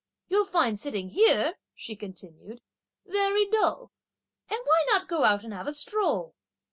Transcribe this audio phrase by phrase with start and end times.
[0.29, 2.59] You'll find sitting here," she continued,
[3.05, 3.91] "very dull,
[4.49, 6.33] and why not go out and have a stroll?"